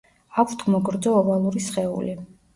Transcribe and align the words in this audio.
აქვთ 0.43 0.63
მოგრძო-ოვალური 0.75 1.63
სხეული. 1.69 2.19